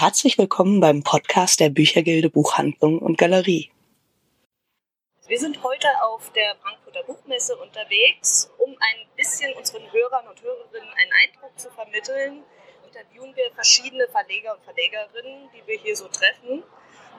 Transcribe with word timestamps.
herzlich 0.00 0.38
willkommen 0.38 0.80
beim 0.80 1.02
Podcast 1.02 1.60
der 1.60 1.68
Büchergilde 1.68 2.30
Buchhandlung 2.30 3.00
und 3.00 3.18
Galerie. 3.18 3.70
Wir 5.26 5.38
sind 5.38 5.62
heute 5.62 5.88
auf 6.02 6.32
der 6.32 6.56
Frankfurter 6.56 7.02
Buchmesse 7.02 7.54
unterwegs, 7.58 8.50
um 8.56 8.70
ein 8.70 9.06
bisschen 9.14 9.52
unseren 9.58 9.82
Hörern 9.92 10.26
und 10.26 10.40
Hörerinnen 10.40 10.88
einen 10.88 11.12
Eindruck 11.22 11.52
zu 11.60 11.70
vermitteln. 11.72 12.42
Interviewen 12.86 13.36
wir 13.36 13.52
verschiedene 13.52 14.08
Verleger 14.08 14.56
und 14.56 14.64
Verlegerinnen, 14.64 15.50
die 15.52 15.66
wir 15.66 15.78
hier 15.78 15.94
so 15.94 16.08
treffen. 16.08 16.62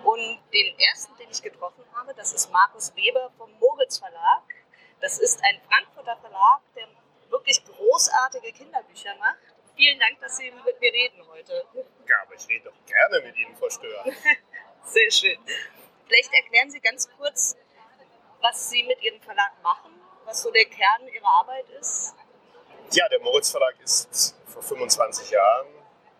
Und 0.03 0.39
den 0.51 0.79
ersten, 0.79 1.15
den 1.19 1.29
ich 1.29 1.43
getroffen 1.43 1.83
habe, 1.93 2.15
das 2.15 2.33
ist 2.33 2.51
Markus 2.51 2.95
Weber 2.95 3.31
vom 3.37 3.51
Moritz 3.59 3.99
Verlag. 3.99 4.41
Das 5.01 5.19
ist 5.19 5.39
ein 5.43 5.61
Frankfurter 5.69 6.17
Verlag, 6.17 6.61
der 6.75 6.87
wirklich 7.29 7.63
großartige 7.63 8.51
Kinderbücher 8.53 9.13
macht. 9.19 9.50
Vielen 9.75 9.99
Dank, 9.99 10.19
dass 10.19 10.37
Sie 10.37 10.51
mit 10.51 10.79
mir 10.79 10.93
reden 10.93 11.25
heute. 11.27 11.65
Ja, 12.07 12.15
aber 12.23 12.35
ich 12.35 12.47
rede 12.47 12.65
doch 12.65 12.85
gerne 12.85 13.25
mit 13.25 13.37
Ihnen, 13.37 13.55
Frau 13.55 13.69
Stör. 13.69 14.03
Sehr 14.83 15.11
schön. 15.11 15.37
Vielleicht 16.07 16.33
erklären 16.33 16.69
Sie 16.69 16.79
ganz 16.79 17.09
kurz, 17.17 17.55
was 18.41 18.69
Sie 18.69 18.83
mit 18.83 19.01
Ihrem 19.01 19.21
Verlag 19.21 19.51
machen, 19.63 19.91
was 20.25 20.41
so 20.41 20.51
der 20.51 20.65
Kern 20.65 21.07
Ihrer 21.07 21.27
Arbeit 21.39 21.69
ist. 21.79 22.13
Ja, 22.91 23.07
der 23.09 23.21
Moritz 23.21 23.49
Verlag 23.49 23.75
ist 23.81 24.35
vor 24.45 24.61
25 24.61 25.31
Jahren 25.31 25.67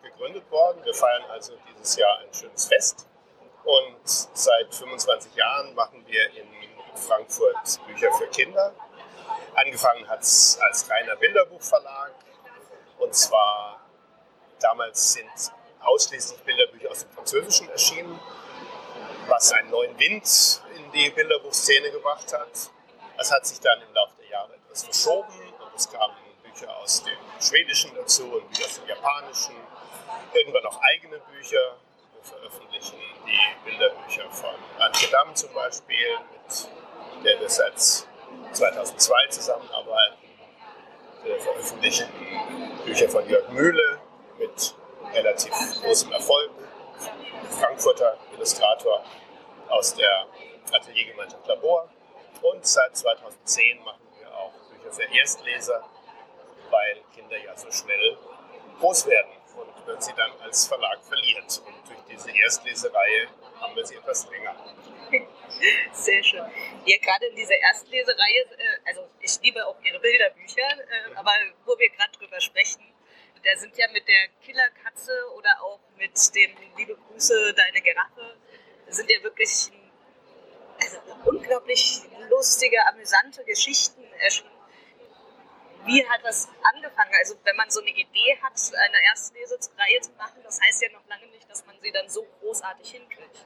gegründet 0.01 0.49
worden. 0.49 0.83
Wir 0.85 0.93
feiern 0.93 1.23
also 1.29 1.57
dieses 1.67 1.97
Jahr 1.97 2.19
ein 2.19 2.33
schönes 2.33 2.67
Fest. 2.67 3.07
Und 3.63 4.07
seit 4.07 4.73
25 4.73 5.35
Jahren 5.35 5.75
machen 5.75 6.05
wir 6.07 6.33
in 6.35 6.47
Frankfurt 6.95 7.85
Bücher 7.85 8.11
für 8.13 8.27
Kinder. 8.27 8.73
Angefangen 9.55 10.07
hat 10.07 10.21
es 10.21 10.57
als 10.61 10.89
reiner 10.89 11.15
Bilderbuchverlag. 11.17 12.13
Und 13.11 13.15
zwar 13.15 13.77
damals 14.61 15.11
sind 15.11 15.51
ausschließlich 15.81 16.39
Bilderbücher 16.43 16.91
aus 16.91 17.01
dem 17.01 17.11
Französischen 17.11 17.67
erschienen, 17.67 18.17
was 19.27 19.51
einen 19.51 19.69
neuen 19.69 19.99
Wind 19.99 20.61
in 20.77 20.89
die 20.93 21.09
Bilderbuchszene 21.09 21.91
gebracht 21.91 22.31
hat. 22.31 22.47
Es 23.17 23.29
hat 23.29 23.45
sich 23.45 23.59
dann 23.59 23.81
im 23.81 23.93
Laufe 23.93 24.13
der 24.17 24.29
Jahre 24.29 24.53
etwas 24.55 24.85
verschoben 24.85 25.27
und 25.59 25.75
es 25.75 25.91
kamen 25.91 26.15
Bücher 26.41 26.73
aus 26.77 27.03
dem 27.03 27.17
Schwedischen 27.41 27.93
dazu 27.95 28.23
und 28.31 28.47
Bücher 28.47 28.63
aus 28.63 28.75
dem 28.79 28.87
Japanischen. 28.87 29.55
Irgendwann 30.31 30.63
noch 30.63 30.79
eigene 30.81 31.19
Bücher. 31.19 31.75
Wir 32.13 32.23
veröffentlichen 32.23 32.97
die 33.27 33.69
Bilderbücher 33.69 34.31
von 34.31 34.55
Damm 35.11 35.35
zum 35.35 35.53
Beispiel, 35.53 36.17
mit 36.47 37.25
der 37.25 37.41
wir 37.41 37.49
seit 37.49 37.77
2002 37.77 39.27
zusammenarbeiten. 39.31 40.20
Veröffentlichen 41.21 42.09
Bücher 42.83 43.07
von 43.07 43.27
Jörg 43.29 43.47
Mühle 43.49 43.99
mit 44.39 44.73
relativ 45.13 45.51
großem 45.83 46.11
Erfolg. 46.11 46.49
Frankfurter 47.59 48.17
Illustrator 48.33 49.03
aus 49.69 49.93
der 49.93 50.25
Ateliergemeinschaft 50.71 51.45
Labor. 51.47 51.89
Und 52.41 52.65
seit 52.65 52.97
2010 52.97 53.83
machen 53.83 54.01
wir 54.19 54.35
auch 54.35 54.51
Bücher 54.71 54.91
für 54.91 55.15
Erstleser, 55.15 55.87
weil 56.71 57.01
Kinder 57.13 57.37
ja 57.37 57.55
so 57.55 57.69
schnell 57.71 58.17
groß 58.79 59.05
werden 59.05 59.31
und 59.57 59.87
man 59.87 60.01
sie 60.01 60.13
dann 60.17 60.31
als 60.41 60.67
Verlag 60.67 61.03
verliert. 61.03 61.61
Und 61.67 61.87
durch 61.87 61.99
diese 62.09 62.35
Erstlesereihe 62.35 63.27
haben 63.59 63.75
wir 63.75 63.85
sie 63.85 63.95
etwas 63.95 64.27
länger. 64.29 64.55
Sehr 65.91 66.23
schön. 66.23 66.43
Ja, 66.85 66.97
gerade 66.97 67.27
in 67.27 67.35
dieser 67.35 67.57
Erstlesereihe, 67.57 68.41
äh, 68.57 68.70
ich 69.21 69.39
liebe 69.41 69.65
auch 69.65 69.79
Ihre 69.83 69.99
Bilderbücher, 69.99 70.61
äh, 70.61 71.15
aber 71.15 71.31
wo 71.65 71.77
wir 71.77 71.89
gerade 71.89 72.11
drüber 72.17 72.39
sprechen, 72.39 72.83
da 73.43 73.55
sind 73.57 73.75
ja 73.77 73.87
mit 73.91 74.07
der 74.07 74.27
Killerkatze 74.43 75.11
oder 75.35 75.49
auch 75.63 75.79
mit 75.97 76.13
dem 76.35 76.51
Liebe 76.77 76.95
Grüße, 76.95 77.53
deine 77.53 77.81
Giraffe, 77.81 78.37
sind 78.87 79.09
ja 79.09 79.23
wirklich 79.23 79.71
also 80.79 80.97
unglaublich 81.25 82.01
lustige, 82.29 82.85
amüsante 82.87 83.43
Geschichten 83.45 84.03
erschienen. 84.19 84.51
Wie 85.85 86.07
hat 86.07 86.23
das 86.23 86.47
angefangen? 86.73 87.11
Also 87.17 87.35
wenn 87.43 87.55
man 87.55 87.69
so 87.71 87.81
eine 87.81 87.89
Idee 87.89 88.37
hat, 88.41 88.53
eine 88.75 89.03
Erstlesereihe 89.09 90.01
zu 90.01 90.11
machen, 90.11 90.41
das 90.43 90.59
heißt 90.61 90.83
ja 90.83 90.89
noch 90.91 91.05
lange 91.07 91.25
nicht, 91.27 91.49
dass 91.49 91.65
man 91.65 91.79
sie 91.81 91.91
dann 91.91 92.07
so 92.09 92.23
großartig 92.39 92.91
hinkriegt. 92.91 93.45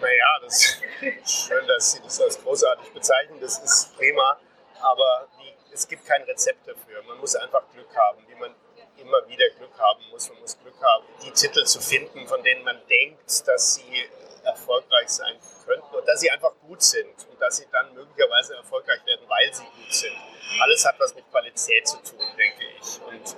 Naja, 0.00 0.38
das 0.42 0.78
ist 1.00 1.46
schön, 1.48 1.66
dass 1.66 1.92
Sie 1.92 2.00
das 2.00 2.20
als 2.20 2.42
großartig 2.42 2.92
bezeichnen. 2.92 3.40
Das 3.40 3.58
ist 3.58 3.96
prima. 3.96 4.38
Aber 4.80 5.28
die, 5.38 5.52
es 5.72 5.88
gibt 5.88 6.06
kein 6.06 6.22
Rezept 6.22 6.68
dafür. 6.68 7.02
Man 7.02 7.18
muss 7.18 7.34
einfach 7.34 7.62
Glück 7.72 7.94
haben, 7.96 8.24
wie 8.28 8.34
man 8.36 8.54
immer 8.96 9.26
wieder 9.28 9.48
Glück 9.50 9.76
haben 9.78 10.04
muss. 10.10 10.28
Man 10.30 10.40
muss 10.40 10.56
Glück 10.60 10.80
haben, 10.80 11.04
die 11.24 11.32
Titel 11.32 11.64
zu 11.64 11.80
finden, 11.80 12.26
von 12.28 12.42
denen 12.42 12.62
man 12.62 12.80
denkt, 12.86 13.46
dass 13.48 13.74
sie 13.74 14.08
erfolgreich 14.44 15.08
sein 15.08 15.36
könnten 15.66 15.94
und 15.94 16.06
dass 16.06 16.20
sie 16.20 16.30
einfach 16.30 16.52
gut 16.66 16.80
sind 16.80 17.26
und 17.30 17.40
dass 17.40 17.56
sie 17.56 17.66
dann 17.72 17.92
möglicherweise 17.92 18.54
erfolgreich 18.54 19.04
werden, 19.04 19.28
weil 19.28 19.52
sie 19.52 19.64
gut 19.64 19.92
sind. 19.92 20.14
Alles 20.62 20.86
hat 20.86 20.98
was 20.98 21.14
mit 21.14 21.28
Qualität 21.30 21.86
zu 21.86 21.96
tun, 21.98 22.24
denke 22.36 22.64
ich. 22.80 23.00
Und 23.02 23.36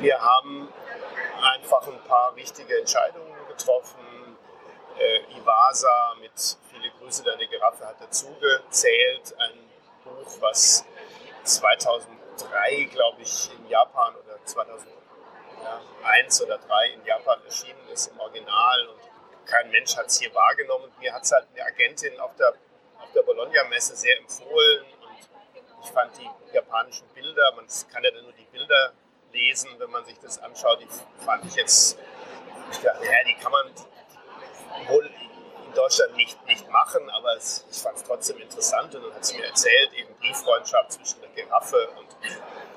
wir 0.00 0.20
haben 0.20 0.72
einfach 1.42 1.86
ein 1.86 2.02
paar 2.04 2.34
wichtige 2.36 2.78
Entscheidungen 2.78 3.34
getroffen 3.48 4.13
äh, 4.98 5.20
Iwasa 5.38 6.14
mit 6.20 6.32
Viele 6.70 6.90
Grüße, 6.98 7.22
deine 7.22 7.46
Giraffe 7.46 7.86
hat 7.86 8.00
dazugezählt. 8.00 9.34
Ein 9.38 9.70
Buch, 10.04 10.36
was 10.40 10.84
2003, 11.44 12.84
glaube 12.92 13.22
ich, 13.22 13.50
in 13.52 13.68
Japan 13.68 14.14
oder 14.16 14.44
2001 14.44 16.42
oder 16.42 16.60
2003 16.60 16.88
in 16.94 17.04
Japan 17.04 17.44
erschienen 17.44 17.88
ist 17.92 18.08
im 18.08 18.20
Original 18.20 18.88
und 18.88 19.00
kein 19.46 19.70
Mensch 19.70 19.96
hat 19.96 20.06
es 20.06 20.18
hier 20.18 20.34
wahrgenommen. 20.34 20.90
Mir 20.98 21.12
hat 21.12 21.22
es 21.22 21.32
halt 21.32 21.46
eine 21.52 21.64
Agentin 21.64 22.18
auf 22.20 22.34
der, 22.36 22.54
auf 22.98 23.12
der 23.14 23.22
Bologna-Messe 23.22 23.96
sehr 23.96 24.18
empfohlen 24.18 24.84
und 25.00 25.16
ich 25.84 25.90
fand 25.90 26.16
die 26.18 26.30
japanischen 26.54 27.06
Bilder, 27.14 27.52
man 27.56 27.66
kann 27.92 28.02
ja 28.02 28.10
dann 28.10 28.24
nur 28.24 28.32
die 28.32 28.46
Bilder 28.46 28.92
lesen, 29.32 29.70
wenn 29.78 29.90
man 29.90 30.04
sich 30.04 30.18
das 30.20 30.38
anschaut, 30.38 30.80
die 30.80 30.88
fand 31.24 31.44
ich 31.44 31.54
jetzt, 31.56 31.98
ich 32.70 32.78
dachte, 32.78 33.04
ja, 33.04 33.24
die 33.26 33.34
kann 33.34 33.52
man, 33.52 33.70
wohl 34.88 35.06
in 35.66 35.72
Deutschland 35.74 36.16
nicht, 36.16 36.44
nicht 36.46 36.68
machen, 36.70 37.08
aber 37.10 37.36
es, 37.36 37.64
ich 37.70 37.78
fand 37.78 37.96
es 37.96 38.04
trotzdem 38.04 38.38
interessant 38.38 38.94
und 38.94 39.02
dann 39.04 39.14
hat 39.14 39.24
sie 39.24 39.36
mir 39.36 39.46
erzählt, 39.46 39.92
eben 39.94 40.14
Brieffreundschaft 40.20 40.92
zwischen 40.92 41.20
der 41.20 41.30
Giraffe 41.30 41.88
und, 41.98 42.08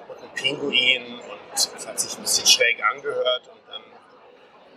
und 0.09 0.17
einem 0.23 0.33
Pinguin 0.33 1.19
und 1.19 1.53
es 1.53 1.87
hat 1.87 1.99
sich 1.99 2.17
ein 2.17 2.21
bisschen 2.21 2.47
schräg 2.47 2.83
angehört 2.83 3.47
und 3.47 3.61
dann, 3.67 3.81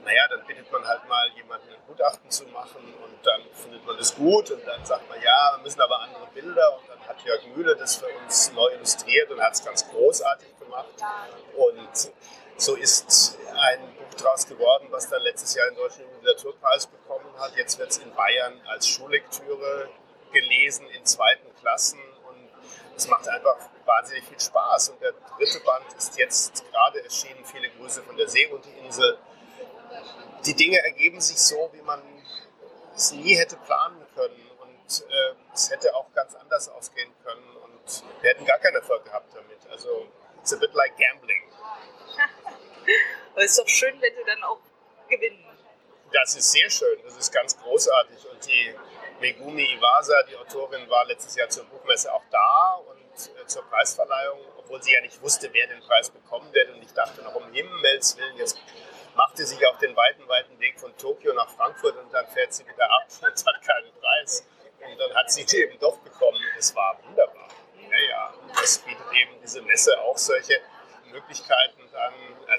naja, 0.04 0.28
dann 0.28 0.46
bittet 0.46 0.70
man 0.72 0.86
halt 0.86 1.06
mal 1.08 1.28
jemanden 1.34 1.68
ein 1.70 1.80
Gutachten 1.86 2.30
zu 2.30 2.44
machen 2.48 2.82
und 3.02 3.26
dann 3.26 3.42
findet 3.52 3.84
man 3.86 3.98
es 3.98 4.14
gut 4.14 4.50
und 4.50 4.66
dann 4.66 4.84
sagt 4.84 5.08
man, 5.08 5.20
ja, 5.22 5.56
wir 5.56 5.62
müssen 5.62 5.80
aber 5.80 6.00
andere 6.00 6.26
Bilder 6.34 6.78
und 6.78 6.88
dann 6.88 7.00
hat 7.08 7.22
Jörg 7.24 7.46
Mühle 7.54 7.76
das 7.76 7.96
für 7.96 8.08
uns 8.22 8.52
neu 8.52 8.68
illustriert 8.72 9.30
und 9.30 9.40
hat 9.40 9.54
es 9.54 9.64
ganz 9.64 9.88
großartig 9.88 10.58
gemacht 10.58 10.88
und 11.56 12.12
so 12.56 12.74
ist 12.74 13.38
ein 13.54 13.89
Buch 14.20 14.26
daraus 14.26 14.46
geworden, 14.46 14.86
was 14.90 15.08
dann 15.08 15.22
letztes 15.22 15.54
Jahr 15.54 15.66
den 15.68 15.76
Deutschen 15.76 16.04
Literaturpreis 16.20 16.86
bekommen 16.86 17.32
hat. 17.38 17.56
Jetzt 17.56 17.78
wird 17.78 17.90
es 17.90 17.98
in 17.98 18.12
Bayern 18.14 18.60
als 18.68 18.86
Schullektüre 18.86 19.88
gelesen 20.32 20.86
in 20.88 21.04
zweiten 21.04 21.54
Klassen 21.56 22.00
und 22.28 22.48
es 22.96 23.08
macht 23.08 23.28
einfach 23.28 23.56
wahnsinnig 23.84 24.24
viel 24.24 24.38
Spaß. 24.38 24.90
Und 24.90 25.00
der 25.00 25.12
dritte 25.36 25.60
Band 25.60 25.86
ist 25.96 26.16
jetzt 26.18 26.64
gerade 26.70 27.02
erschienen. 27.02 27.44
Viele 27.44 27.70
Grüße 27.70 28.02
von 28.02 28.16
der 28.16 28.28
Seehundinsel. 28.28 29.18
Die 30.44 30.54
Dinge 30.54 30.78
ergeben 30.84 31.20
sich 31.20 31.38
so, 31.38 31.70
wie 31.72 31.82
man 31.82 32.00
es 32.94 33.12
nie 33.12 33.36
hätte 33.36 33.56
planen 33.56 34.06
können. 34.14 34.50
Und 34.60 35.04
äh, 35.08 35.34
es 35.54 35.70
hätte 35.70 35.94
auch 35.96 36.12
ganz 36.14 36.34
anders 36.34 36.68
ausgehen 36.68 37.12
können. 37.24 37.56
Und 37.56 38.04
wir 38.20 38.30
hätten 38.30 38.44
gar 38.44 38.58
keinen 38.58 38.76
Erfolg 38.76 39.04
gehabt 39.04 39.34
damit. 39.34 39.58
Also, 39.70 40.06
it's 40.40 40.52
a 40.52 40.56
bit 40.56 40.74
like 40.74 40.92
gambling. 40.96 41.42
Aber 43.40 43.46
es 43.46 43.52
ist 43.52 43.60
doch 43.60 43.68
schön, 43.68 43.94
wenn 44.02 44.14
sie 44.14 44.24
dann 44.26 44.42
auch 44.44 44.60
gewinnen. 45.08 45.42
Das 46.12 46.36
ist 46.36 46.52
sehr 46.52 46.68
schön, 46.68 46.98
das 47.04 47.16
ist 47.16 47.32
ganz 47.32 47.58
großartig. 47.58 48.18
Und 48.30 48.46
die 48.46 48.74
Megumi 49.18 49.64
Iwasa, 49.76 50.22
die 50.24 50.36
Autorin, 50.36 50.86
war 50.90 51.06
letztes 51.06 51.36
Jahr 51.36 51.48
zur 51.48 51.64
Buchmesse 51.64 52.12
auch 52.12 52.24
da 52.30 52.82
und 52.86 53.00
äh, 53.40 53.46
zur 53.46 53.62
Preisverleihung, 53.70 54.40
obwohl 54.58 54.82
sie 54.82 54.92
ja 54.92 55.00
nicht 55.00 55.22
wusste, 55.22 55.48
wer 55.54 55.66
den 55.68 55.80
Preis 55.80 56.10
bekommen 56.10 56.52
wird. 56.52 56.68
Und 56.68 56.82
ich 56.82 56.92
dachte 56.92 57.22
noch 57.22 57.34
um 57.34 57.50
Himmels 57.50 58.18
Willen, 58.18 58.36
jetzt 58.36 58.58
macht 59.14 59.38
sie 59.38 59.46
sich 59.46 59.66
auf 59.68 59.78
den 59.78 59.96
weiten, 59.96 60.28
weiten 60.28 60.60
Weg 60.60 60.78
von 60.78 60.94
Tokio 60.98 61.32
nach 61.32 61.48
Frankfurt 61.48 61.96
und 61.96 62.12
dann 62.12 62.26
fährt 62.26 62.52
sie 62.52 62.66
wieder 62.66 62.84
ab 62.90 63.06
und 63.22 63.46
hat 63.46 63.62
keinen 63.62 63.90
Preis. 64.02 64.46
Und 64.86 65.00
dann 65.00 65.14
hat 65.14 65.32
sie 65.32 65.46
die 65.46 65.62
eben 65.62 65.78
doch 65.78 65.96
bekommen 66.00 66.38
es 66.58 66.76
war 66.76 66.98
wunderbar. 67.04 67.48
Ja, 67.90 67.98
ja, 68.10 68.34
das 68.54 68.76
bietet 68.80 69.06
eben 69.14 69.40
diese 69.42 69.62
Messe 69.62 69.98
auch 70.02 70.18
solche 70.18 70.60
Möglichkeiten 71.10 71.69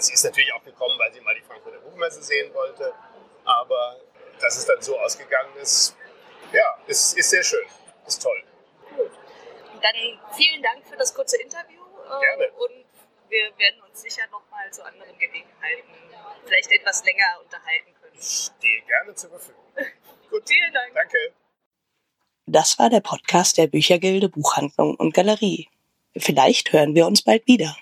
sie 0.01 0.13
ist 0.13 0.23
natürlich 0.23 0.51
auch 0.53 0.63
gekommen, 0.63 0.97
weil 0.99 1.13
sie 1.13 1.21
mal 1.21 1.35
die 1.35 1.41
Frankfurter 1.41 1.79
Buchmesse 1.79 2.21
sehen 2.21 2.53
wollte. 2.53 2.93
Aber 3.43 3.97
dass 4.39 4.57
es 4.57 4.65
dann 4.65 4.81
so 4.81 4.97
ausgegangen 4.99 5.55
ist, 5.57 5.95
ja, 6.51 6.77
ist, 6.87 7.17
ist 7.17 7.29
sehr 7.29 7.43
schön. 7.43 7.65
Ist 8.05 8.21
toll. 8.21 8.43
Gut. 8.95 9.11
Dann 9.81 9.95
vielen 10.35 10.61
Dank 10.61 10.85
für 10.85 10.97
das 10.97 11.13
kurze 11.13 11.41
Interview. 11.41 11.81
Gerne. 12.19 12.51
Und 12.51 12.85
wir 13.29 13.57
werden 13.57 13.81
uns 13.87 14.01
sicher 14.01 14.23
noch 14.31 14.43
mal 14.49 14.71
zu 14.71 14.83
anderen 14.83 15.17
Gelegenheiten 15.17 16.01
vielleicht 16.45 16.71
etwas 16.71 17.03
länger 17.05 17.39
unterhalten 17.43 17.93
können. 18.01 18.15
Ich 18.19 18.51
stehe 18.55 18.81
gerne 18.81 19.15
zur 19.15 19.29
Verfügung. 19.29 19.63
Gut, 20.29 20.43
vielen 20.47 20.73
Dank. 20.73 20.93
Danke. 20.93 21.17
Das 22.45 22.79
war 22.79 22.89
der 22.89 23.01
Podcast 23.01 23.57
der 23.57 23.67
Büchergilde 23.67 24.27
Buchhandlung 24.29 24.95
und 24.95 25.13
Galerie. 25.13 25.69
Vielleicht 26.17 26.73
hören 26.73 26.95
wir 26.95 27.05
uns 27.05 27.21
bald 27.21 27.45
wieder. 27.47 27.77